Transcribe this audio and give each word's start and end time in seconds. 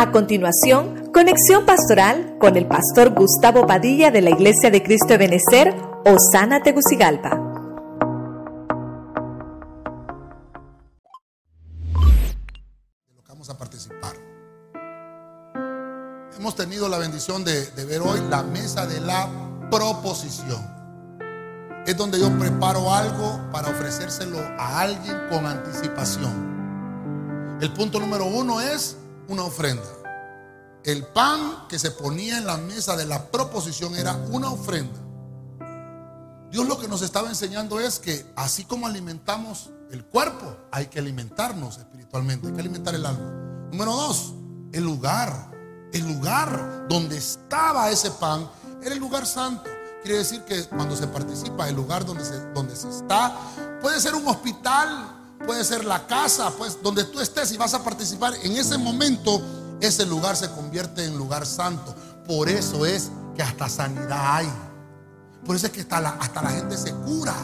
A 0.00 0.12
continuación, 0.12 1.10
conexión 1.12 1.66
pastoral 1.66 2.38
con 2.40 2.56
el 2.56 2.66
pastor 2.66 3.10
Gustavo 3.10 3.66
Padilla 3.66 4.10
de 4.10 4.22
la 4.22 4.30
Iglesia 4.30 4.70
de 4.70 4.82
Cristo 4.82 5.08
de 5.08 5.18
Benecer, 5.18 5.74
Osana 6.06 6.62
Tegucigalpa. 6.62 7.38
vamos 13.28 13.50
a 13.50 13.58
participar. 13.58 14.14
Hemos 16.34 16.56
tenido 16.56 16.88
la 16.88 16.96
bendición 16.96 17.44
de 17.44 17.84
ver 17.84 18.00
hoy 18.00 18.20
la 18.30 18.42
mesa 18.42 18.86
de 18.86 19.00
la 19.00 19.28
proposición. 19.70 20.66
Es 21.86 21.94
donde 21.94 22.18
yo 22.18 22.30
preparo 22.38 22.90
algo 22.90 23.38
para 23.52 23.68
ofrecérselo 23.68 24.38
a 24.58 24.80
alguien 24.80 25.18
con 25.28 25.44
anticipación. 25.44 27.58
El 27.60 27.70
punto 27.74 28.00
número 28.00 28.24
uno 28.24 28.62
es 28.62 28.96
una 29.30 29.44
ofrenda. 29.44 29.88
El 30.84 31.04
pan 31.04 31.68
que 31.68 31.78
se 31.78 31.92
ponía 31.92 32.36
en 32.36 32.46
la 32.46 32.56
mesa 32.56 32.96
de 32.96 33.06
la 33.06 33.30
proposición 33.30 33.94
era 33.94 34.16
una 34.30 34.50
ofrenda. 34.50 34.98
Dios 36.50 36.66
lo 36.66 36.80
que 36.80 36.88
nos 36.88 37.02
estaba 37.02 37.28
enseñando 37.28 37.78
es 37.78 38.00
que 38.00 38.26
así 38.34 38.64
como 38.64 38.88
alimentamos 38.88 39.70
el 39.92 40.04
cuerpo, 40.04 40.56
hay 40.72 40.86
que 40.86 40.98
alimentarnos 40.98 41.78
espiritualmente, 41.78 42.48
hay 42.48 42.54
que 42.54 42.60
alimentar 42.60 42.94
el 42.94 43.06
alma. 43.06 43.68
Número 43.70 43.92
dos, 43.92 44.34
el 44.72 44.84
lugar. 44.84 45.48
El 45.92 46.06
lugar 46.06 46.86
donde 46.88 47.16
estaba 47.16 47.90
ese 47.90 48.10
pan 48.10 48.48
era 48.82 48.94
el 48.94 49.00
lugar 49.00 49.26
santo. 49.26 49.70
Quiere 50.02 50.18
decir 50.18 50.42
que 50.42 50.64
cuando 50.64 50.96
se 50.96 51.06
participa, 51.06 51.68
el 51.68 51.76
lugar 51.76 52.04
donde 52.04 52.24
se, 52.24 52.38
donde 52.52 52.74
se 52.74 52.88
está, 52.88 53.36
puede 53.80 54.00
ser 54.00 54.14
un 54.14 54.26
hospital, 54.26 55.19
puede 55.46 55.64
ser 55.64 55.84
la 55.84 56.06
casa, 56.06 56.50
pues 56.56 56.78
donde 56.82 57.04
tú 57.04 57.20
estés 57.20 57.52
y 57.52 57.56
vas 57.56 57.74
a 57.74 57.82
participar, 57.82 58.34
en 58.42 58.56
ese 58.56 58.78
momento 58.78 59.42
ese 59.80 60.06
lugar 60.06 60.36
se 60.36 60.50
convierte 60.50 61.04
en 61.04 61.16
lugar 61.16 61.46
santo. 61.46 61.94
Por 62.26 62.48
eso 62.48 62.84
es 62.84 63.10
que 63.34 63.42
hasta 63.42 63.68
sanidad 63.68 64.36
hay. 64.36 64.52
Por 65.44 65.56
eso 65.56 65.66
es 65.66 65.72
que 65.72 65.80
hasta 65.80 66.00
la, 66.00 66.10
hasta 66.10 66.42
la 66.42 66.50
gente 66.50 66.76
se 66.76 66.92
cura, 66.92 67.34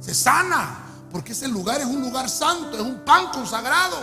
se 0.00 0.14
sana, 0.14 0.78
porque 1.10 1.32
ese 1.32 1.48
lugar 1.48 1.80
es 1.80 1.86
un 1.86 2.00
lugar 2.00 2.30
santo, 2.30 2.76
es 2.76 2.82
un 2.82 3.00
pan 3.00 3.26
consagrado, 3.32 3.96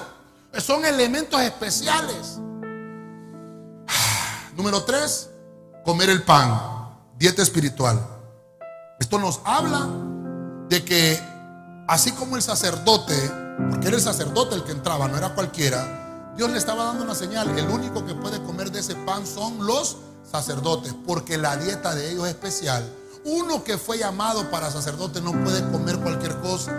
son 0.59 0.84
elementos 0.86 1.42
especiales. 1.42 2.40
Número 4.58 4.84
tres, 4.84 5.30
comer 5.86 6.09
el 6.09 6.23
pan, 6.23 6.59
dieta 7.18 7.42
espiritual. 7.42 8.06
Esto 9.00 9.18
nos 9.18 9.40
habla 9.45 9.88
de 10.68 10.84
que 10.84 11.33
así 11.94 12.12
como 12.12 12.36
el 12.36 12.42
sacerdote, 12.42 13.16
porque 13.70 13.88
era 13.88 13.98
el 13.98 14.02
sacerdote 14.02 14.56
el 14.56 14.64
que 14.64 14.72
entraba, 14.72 15.08
no 15.08 15.16
era 15.16 15.36
cualquiera, 15.36 16.34
Dios 16.36 16.50
le 16.50 16.58
estaba 16.58 16.86
dando 16.86 17.04
una 17.04 17.14
señal. 17.14 17.56
El 17.56 17.70
único 17.70 18.04
que 18.04 18.16
puede 18.16 18.42
comer 18.42 18.72
de 18.72 18.80
ese 18.80 18.96
pan 18.96 19.28
son 19.28 19.68
los 19.68 19.98
sacerdotes, 20.30 20.96
porque 21.06 21.38
la 21.38 21.56
dieta 21.56 21.94
de 21.94 22.10
ellos 22.10 22.26
es 22.26 22.32
especial. 22.32 22.84
Uno 23.26 23.64
que 23.64 23.78
fue 23.78 24.00
llamado 24.00 24.50
para 24.50 24.72
sacerdote 24.72 25.22
no 25.22 25.32
puede 25.44 25.62
comer 25.72 26.00
cualquier 26.00 26.36
cosa. 26.40 26.72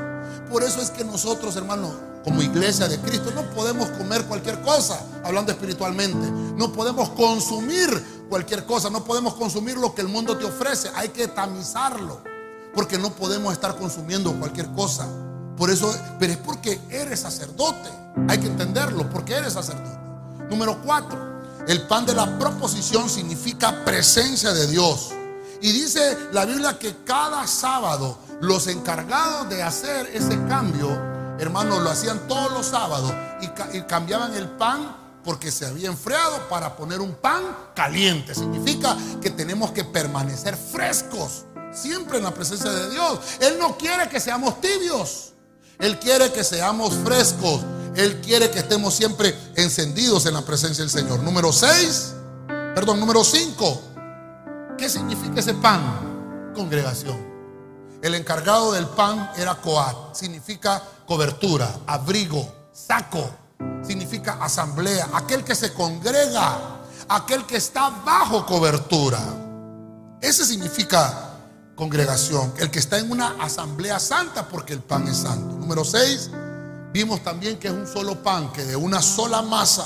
Por 0.50 0.64
eso 0.64 0.82
es 0.82 0.90
que 0.90 1.04
nosotros, 1.04 1.54
hermanos, 1.54 1.92
como 2.24 2.42
iglesia 2.42 2.88
de 2.88 2.98
Cristo, 2.98 3.30
no 3.36 3.48
podemos 3.50 3.90
comer 3.90 4.24
cualquier 4.24 4.60
cosa, 4.62 5.00
hablando 5.22 5.52
espiritualmente. 5.52 6.28
No 6.56 6.72
podemos 6.72 7.10
consumir 7.10 7.88
cualquier 8.28 8.66
cosa, 8.66 8.90
no 8.90 9.04
podemos 9.04 9.34
consumir 9.34 9.76
lo 9.76 9.94
que 9.94 10.00
el 10.00 10.08
mundo 10.08 10.36
te 10.36 10.44
ofrece. 10.44 10.90
Hay 10.96 11.10
que 11.10 11.28
tamizarlo, 11.28 12.20
porque 12.74 12.98
no 12.98 13.10
podemos 13.10 13.52
estar 13.52 13.76
consumiendo 13.76 14.32
cualquier 14.34 14.70
cosa. 14.72 15.06
Por 15.56 15.70
eso, 15.70 15.94
pero 16.18 16.32
es 16.32 16.38
porque 16.38 16.80
eres 16.90 17.20
sacerdote. 17.20 17.88
Hay 18.28 18.38
que 18.38 18.46
entenderlo, 18.46 19.08
porque 19.10 19.34
eres 19.34 19.52
sacerdote. 19.52 19.98
Número 20.50 20.80
cuatro, 20.84 21.18
el 21.66 21.82
pan 21.86 22.04
de 22.04 22.14
la 22.14 22.38
proposición 22.38 23.08
significa 23.08 23.84
presencia 23.84 24.52
de 24.52 24.66
Dios. 24.66 25.10
Y 25.60 25.72
dice 25.72 26.18
la 26.32 26.44
Biblia 26.44 26.78
que 26.78 26.96
cada 27.04 27.46
sábado 27.46 28.18
los 28.40 28.66
encargados 28.66 29.48
de 29.48 29.62
hacer 29.62 30.10
ese 30.12 30.38
cambio, 30.48 30.90
hermanos, 31.38 31.80
lo 31.82 31.90
hacían 31.90 32.26
todos 32.28 32.52
los 32.52 32.66
sábados 32.66 33.12
y, 33.40 33.78
y 33.78 33.82
cambiaban 33.82 34.34
el 34.34 34.48
pan 34.48 34.96
porque 35.24 35.50
se 35.50 35.64
había 35.66 35.88
enfriado 35.88 36.48
para 36.50 36.76
poner 36.76 37.00
un 37.00 37.14
pan 37.14 37.42
caliente. 37.74 38.34
Significa 38.34 38.96
que 39.22 39.30
tenemos 39.30 39.70
que 39.70 39.84
permanecer 39.84 40.56
frescos 40.56 41.46
siempre 41.74 42.18
en 42.18 42.24
la 42.24 42.32
presencia 42.32 42.70
de 42.70 42.90
Dios. 42.90 43.18
Él 43.40 43.58
no 43.58 43.76
quiere 43.76 44.08
que 44.08 44.20
seamos 44.20 44.60
tibios. 44.60 45.32
Él 45.78 45.98
quiere 45.98 46.32
que 46.32 46.44
seamos 46.44 46.94
frescos. 47.04 47.60
Él 47.96 48.20
quiere 48.20 48.50
que 48.50 48.60
estemos 48.60 48.94
siempre 48.94 49.36
encendidos 49.56 50.26
en 50.26 50.34
la 50.34 50.42
presencia 50.42 50.82
del 50.82 50.90
Señor. 50.90 51.20
Número 51.20 51.52
6, 51.52 52.14
perdón, 52.74 53.00
número 53.00 53.22
5. 53.22 53.82
¿Qué 54.76 54.88
significa 54.88 55.40
ese 55.40 55.54
pan? 55.54 56.52
Congregación. 56.54 57.34
El 58.02 58.14
encargado 58.14 58.72
del 58.72 58.86
pan 58.86 59.30
era 59.36 59.54
Coat. 59.54 60.14
Significa 60.14 60.82
cobertura, 61.06 61.72
abrigo, 61.86 62.52
saco. 62.72 63.30
Significa 63.86 64.38
asamblea. 64.40 65.08
Aquel 65.14 65.44
que 65.44 65.54
se 65.54 65.72
congrega. 65.72 66.82
Aquel 67.08 67.46
que 67.46 67.56
está 67.56 67.90
bajo 67.90 68.44
cobertura. 68.44 69.20
Ese 70.20 70.44
significa 70.44 71.33
congregación. 71.74 72.52
El 72.58 72.70
que 72.70 72.78
está 72.78 72.98
en 72.98 73.10
una 73.10 73.36
asamblea 73.42 73.98
santa 73.98 74.48
porque 74.48 74.72
el 74.72 74.80
pan 74.80 75.08
es 75.08 75.18
santo. 75.18 75.56
Número 75.56 75.84
6. 75.84 76.30
Vimos 76.92 77.22
también 77.22 77.58
que 77.58 77.68
es 77.68 77.74
un 77.74 77.86
solo 77.86 78.22
pan, 78.22 78.52
que 78.52 78.64
de 78.64 78.76
una 78.76 79.02
sola 79.02 79.42
masa 79.42 79.84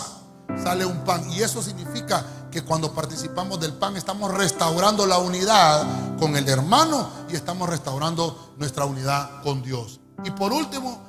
sale 0.62 0.84
un 0.84 1.04
pan. 1.04 1.31
Y 1.31 1.43
eso 1.43 1.62
significa 1.62 2.25
que 2.50 2.62
cuando 2.62 2.93
participamos 2.93 3.60
del 3.60 3.75
pan 3.75 3.97
estamos 3.97 4.32
restaurando 4.32 5.06
la 5.06 5.19
unidad 5.19 5.87
con 6.19 6.37
el 6.37 6.49
hermano 6.49 7.09
y 7.31 7.37
estamos 7.37 7.69
restaurando 7.69 8.55
nuestra 8.59 8.84
unidad 8.84 9.43
con 9.43 9.62
Dios. 9.62 10.00
Y 10.25 10.31
por 10.31 10.53
último, 10.53 11.00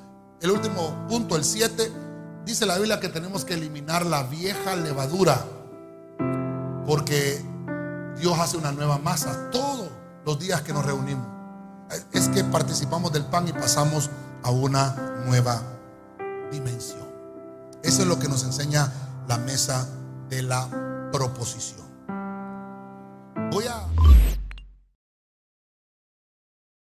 el 0.41 0.51
último 0.51 1.07
punto, 1.07 1.35
el 1.35 1.43
7, 1.43 1.91
dice 2.45 2.65
la 2.65 2.77
Biblia 2.77 2.99
que 2.99 3.09
tenemos 3.09 3.43
que 3.43 3.55
eliminar 3.55 4.05
la 4.05 4.23
vieja 4.23 4.75
levadura 4.75 5.45
porque 6.85 7.43
Dios 8.19 8.39
hace 8.39 8.57
una 8.57 8.71
nueva 8.71 8.97
masa 8.97 9.49
todos 9.51 9.88
los 10.25 10.39
días 10.39 10.61
que 10.61 10.73
nos 10.73 10.85
reunimos. 10.85 11.27
Es 12.11 12.29
que 12.29 12.43
participamos 12.43 13.11
del 13.11 13.25
pan 13.25 13.47
y 13.47 13.53
pasamos 13.53 14.09
a 14.43 14.51
una 14.51 14.95
nueva 15.25 15.61
dimensión. 16.51 17.07
Eso 17.83 18.01
es 18.01 18.07
lo 18.07 18.19
que 18.19 18.27
nos 18.27 18.43
enseña 18.43 18.91
la 19.27 19.37
mesa 19.37 19.87
de 20.29 20.43
la 20.43 20.67
proposición. 21.11 21.87
Voy 23.51 23.65
a 23.65 23.87